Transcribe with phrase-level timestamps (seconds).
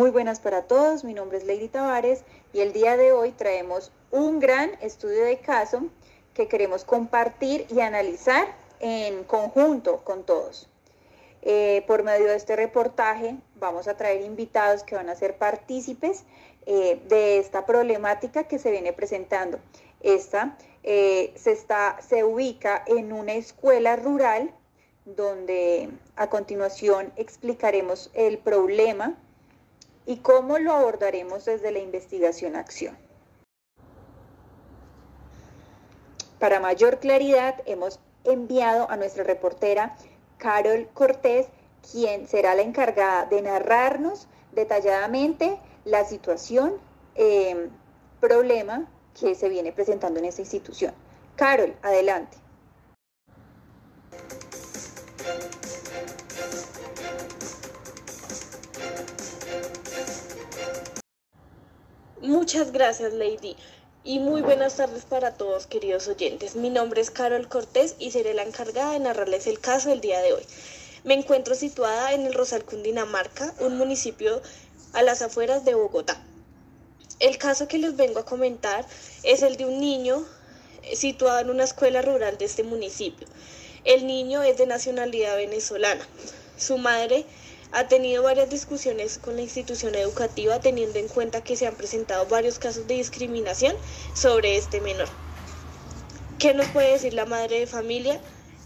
[0.00, 3.92] Muy buenas para todos, mi nombre es Lady Tavares y el día de hoy traemos
[4.10, 5.82] un gran estudio de caso
[6.32, 10.70] que queremos compartir y analizar en conjunto con todos.
[11.42, 16.24] Eh, por medio de este reportaje vamos a traer invitados que van a ser partícipes
[16.64, 19.58] eh, de esta problemática que se viene presentando.
[20.00, 24.50] Esta eh, se, ubica en una escuela rural
[25.04, 29.18] donde a continuación explicaremos el problema
[30.06, 32.96] y cómo lo abordaremos desde la investigación-acción.
[36.38, 39.96] Para mayor claridad, hemos enviado a nuestra reportera
[40.38, 41.48] Carol Cortés,
[41.92, 46.74] quien será la encargada de narrarnos detalladamente la situación,
[47.14, 47.68] eh,
[48.20, 48.88] problema
[49.18, 50.94] que se viene presentando en esta institución.
[51.36, 52.36] Carol, adelante.
[62.22, 63.56] Muchas gracias, Lady.
[64.04, 66.54] Y muy buenas tardes para todos, queridos oyentes.
[66.54, 70.20] Mi nombre es Carol Cortés y seré la encargada de narrarles el caso del día
[70.20, 70.42] de hoy.
[71.02, 74.42] Me encuentro situada en el Rosal, Cundinamarca, un municipio
[74.92, 76.22] a las afueras de Bogotá.
[77.20, 78.84] El caso que les vengo a comentar
[79.22, 80.22] es el de un niño
[80.92, 83.26] situado en una escuela rural de este municipio.
[83.86, 86.06] El niño es de nacionalidad venezolana.
[86.58, 87.24] Su madre
[87.72, 92.26] ha tenido varias discusiones con la institución educativa teniendo en cuenta que se han presentado
[92.26, 93.76] varios casos de discriminación
[94.14, 95.08] sobre este menor.
[96.38, 98.20] ¿Qué nos puede decir la madre de familia?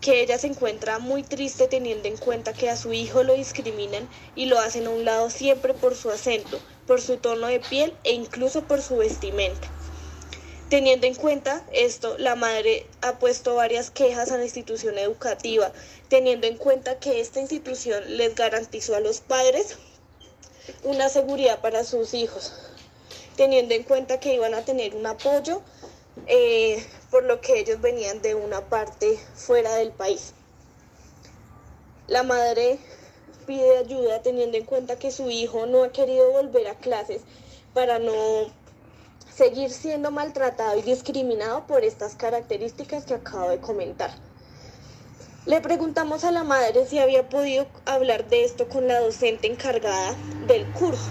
[0.00, 4.08] Que ella se encuentra muy triste teniendo en cuenta que a su hijo lo discriminan
[4.34, 7.94] y lo hacen a un lado siempre por su acento, por su tono de piel
[8.04, 9.68] e incluso por su vestimenta.
[10.70, 15.72] Teniendo en cuenta esto, la madre ha puesto varias quejas a la institución educativa,
[16.08, 19.78] teniendo en cuenta que esta institución les garantizó a los padres
[20.84, 22.52] una seguridad para sus hijos,
[23.36, 25.60] teniendo en cuenta que iban a tener un apoyo
[26.28, 30.34] eh, por lo que ellos venían de una parte fuera del país.
[32.06, 32.78] La madre
[33.44, 37.22] pide ayuda teniendo en cuenta que su hijo no ha querido volver a clases
[37.74, 38.59] para no
[39.34, 44.10] seguir siendo maltratado y discriminado por estas características que acabo de comentar.
[45.46, 50.14] Le preguntamos a la madre si había podido hablar de esto con la docente encargada
[50.46, 51.08] del curso.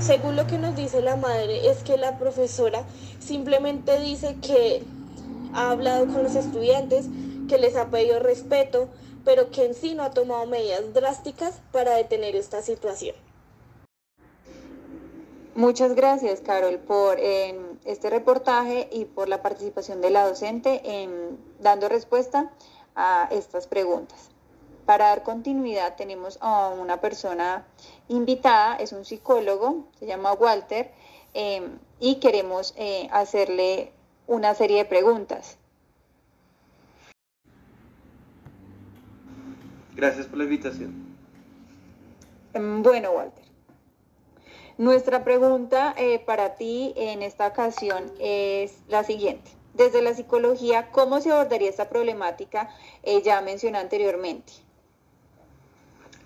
[0.00, 2.84] Según lo que nos dice la madre es que la profesora
[3.20, 4.82] simplemente dice que
[5.54, 7.06] ha hablado con los estudiantes,
[7.48, 8.88] que les ha pedido respeto,
[9.24, 13.14] pero que en sí no ha tomado medidas drásticas para detener esta situación.
[15.54, 21.90] Muchas gracias, Carol, por este reportaje y por la participación de la docente en dando
[21.90, 22.50] respuesta
[22.94, 24.30] a estas preguntas.
[24.86, 27.66] Para dar continuidad tenemos a una persona
[28.08, 30.90] invitada, es un psicólogo, se llama Walter,
[31.34, 33.92] em, y queremos eh, hacerle
[34.26, 35.58] una serie de preguntas.
[39.94, 40.94] Gracias por la invitación.
[42.54, 43.51] Em, bueno, Walter.
[44.78, 49.50] Nuestra pregunta eh, para ti en esta ocasión es la siguiente.
[49.74, 52.70] Desde la psicología, ¿cómo se abordaría esta problemática
[53.02, 54.52] eh, ya mencioné anteriormente?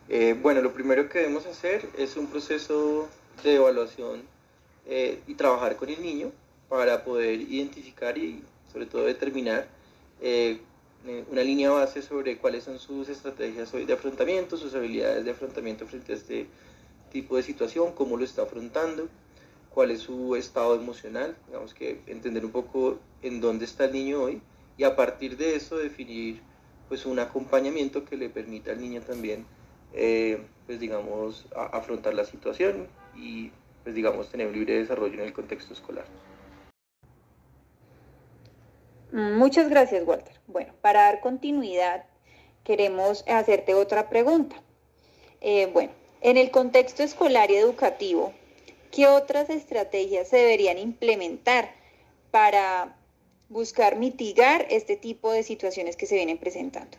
[0.08, 3.08] Eh, bueno, lo primero que debemos hacer es un proceso
[3.42, 4.22] de evaluación
[4.88, 6.30] y trabajar con el niño
[6.68, 9.66] para poder identificar y sobre todo determinar
[11.28, 16.12] una línea base sobre cuáles son sus estrategias de afrontamiento, sus habilidades de afrontamiento frente
[16.12, 16.46] a este
[17.16, 19.08] tipo de situación, cómo lo está afrontando,
[19.70, 24.22] cuál es su estado emocional, digamos que entender un poco en dónde está el niño
[24.22, 24.42] hoy
[24.76, 26.42] y a partir de eso definir
[26.90, 29.46] pues un acompañamiento que le permita al niño también
[29.94, 33.50] eh, pues digamos afrontar la situación y
[33.82, 36.04] pues digamos tener un libre desarrollo en el contexto escolar.
[39.10, 40.38] Muchas gracias, Walter.
[40.46, 42.04] Bueno, para dar continuidad,
[42.62, 44.56] queremos hacerte otra pregunta.
[45.40, 48.32] Eh, bueno, en el contexto escolar y educativo,
[48.90, 51.74] ¿qué otras estrategias se deberían implementar
[52.30, 52.96] para
[53.48, 56.96] buscar mitigar este tipo de situaciones que se vienen presentando?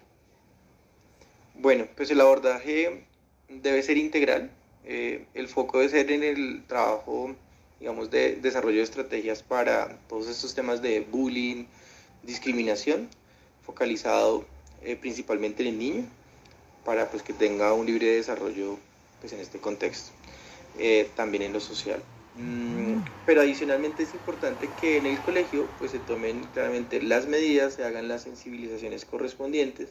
[1.55, 3.03] Bueno, pues el abordaje
[3.49, 4.51] debe ser integral.
[4.85, 7.35] Eh, el foco debe ser en el trabajo,
[7.79, 11.65] digamos, de desarrollo de estrategias para todos estos temas de bullying,
[12.23, 13.09] discriminación,
[13.65, 14.45] focalizado
[14.83, 16.05] eh, principalmente en el niño,
[16.85, 18.77] para pues, que tenga un libre desarrollo
[19.19, 20.11] pues, en este contexto,
[20.77, 22.01] eh, también en lo social.
[22.35, 27.73] Mm, pero adicionalmente es importante que en el colegio pues, se tomen claramente las medidas,
[27.73, 29.89] se hagan las sensibilizaciones correspondientes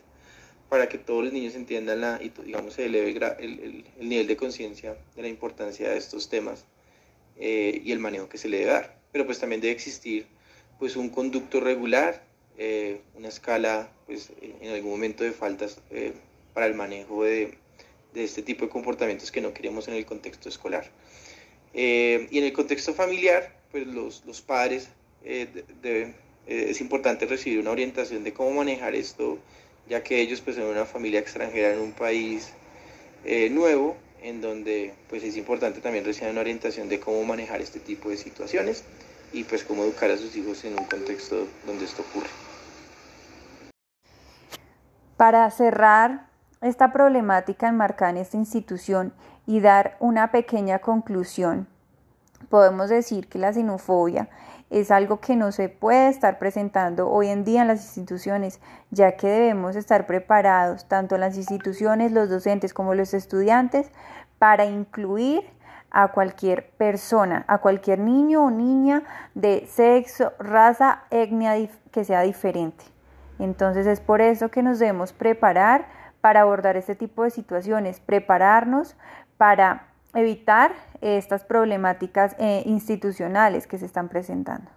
[0.68, 4.36] para que todos los niños entiendan la, y digamos se eleve el, el, nivel de
[4.36, 6.64] conciencia de la importancia de estos temas
[7.36, 8.96] eh, y el manejo que se le debe dar.
[9.12, 10.26] Pero pues también debe existir
[10.78, 12.22] pues un conducto regular,
[12.58, 15.80] eh, una escala pues en algún momento de faltas
[16.54, 17.58] para el manejo de,
[18.16, 20.90] de, este tipo de comportamientos que no queremos en el contexto escolar.
[21.74, 24.88] y en el contexto familiar, pues los, los padres
[25.82, 26.14] deben,
[26.46, 29.38] es importante recibir una orientación de cómo manejar esto
[29.88, 32.52] ya que ellos pues son una familia extranjera en un país
[33.24, 37.80] eh, nuevo, en donde pues es importante también recibir una orientación de cómo manejar este
[37.80, 38.84] tipo de situaciones
[39.32, 42.28] y pues cómo educar a sus hijos en un contexto donde esto ocurre.
[45.16, 46.25] Para cerrar
[46.60, 49.12] esta problemática enmarcada en esta institución
[49.46, 51.68] y dar una pequeña conclusión,
[52.48, 54.28] podemos decir que la xenofobia
[54.70, 58.60] es algo que no se puede estar presentando hoy en día en las instituciones,
[58.90, 63.90] ya que debemos estar preparados, tanto las instituciones, los docentes como los estudiantes,
[64.38, 65.44] para incluir
[65.90, 69.02] a cualquier persona, a cualquier niño o niña
[69.34, 71.54] de sexo, raza, etnia
[71.92, 72.84] que sea diferente.
[73.38, 75.86] Entonces es por eso que nos debemos preparar
[76.26, 78.96] para abordar este tipo de situaciones, prepararnos
[79.36, 84.68] para evitar estas problemáticas eh, institucionales que se están presentando.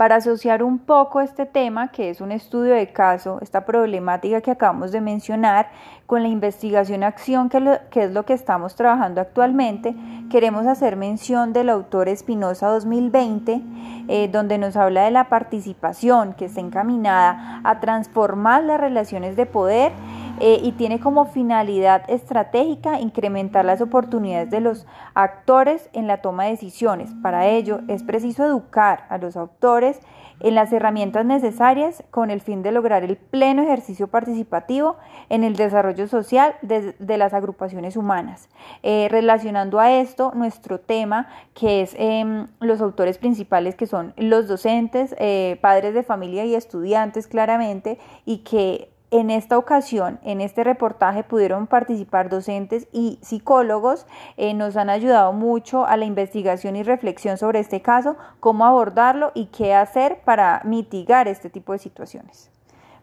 [0.00, 4.50] Para asociar un poco este tema, que es un estudio de caso, esta problemática que
[4.50, 5.68] acabamos de mencionar,
[6.06, 9.94] con la investigación-acción, que, que, es lo que estamos trabajando actualmente,
[10.30, 13.60] queremos hacer mención del autor Espinosa 2020,
[14.08, 19.44] eh, donde nos habla de la participación que está encaminada a transformar las relaciones de
[19.44, 19.92] poder
[20.40, 26.44] eh, y tiene como finalidad estratégica incrementar las oportunidades de los actores en la toma
[26.44, 27.10] de decisiones.
[27.22, 30.00] Para ello es preciso educar a los autores
[30.40, 34.96] en las herramientas necesarias con el fin de lograr el pleno ejercicio participativo
[35.28, 38.48] en el desarrollo social de, las agrupaciones humanas.
[38.82, 44.48] Eh, relacionando a esto nuestro tema, que es em, los autores principales, que son los
[44.48, 50.62] docentes, eh, padres de familia y estudiantes claramente, y que en esta ocasión, en este
[50.64, 54.06] reportaje, pudieron participar docentes y psicólogos.
[54.36, 59.32] Eh, nos han ayudado mucho a la investigación y reflexión sobre este caso, cómo abordarlo
[59.34, 62.50] y qué hacer para mitigar este tipo de situaciones.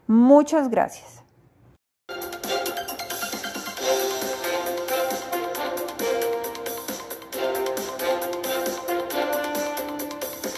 [0.06, 1.27] Muchas gracias.